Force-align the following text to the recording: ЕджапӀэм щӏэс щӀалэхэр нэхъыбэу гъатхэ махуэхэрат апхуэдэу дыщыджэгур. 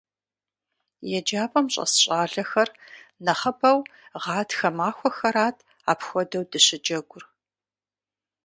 ЕджапӀэм 1.17 1.65
щӏэс 1.73 1.93
щӀалэхэр 2.01 2.69
нэхъыбэу 3.25 3.79
гъатхэ 4.23 4.69
махуэхэрат 4.77 5.57
апхуэдэу 5.91 6.43
дыщыджэгур. 6.51 7.23